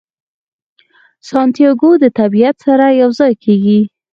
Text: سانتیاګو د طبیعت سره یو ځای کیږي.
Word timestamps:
سانتیاګو 1.29 1.91
د 2.03 2.05
طبیعت 2.19 2.55
سره 2.65 2.85
یو 3.01 3.09
ځای 3.19 3.33
کیږي. 3.43 3.79